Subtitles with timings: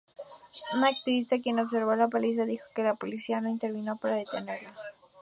[0.73, 4.73] Un activista, quien observó la paliza, dijo que la policía no intervino para detenerla.